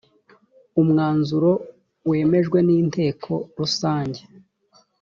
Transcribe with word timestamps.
umwanzuro 0.81 1.51
wemejwe 2.09 2.57
n 2.67 2.69
inteko 2.79 3.31
rusange 3.57 4.21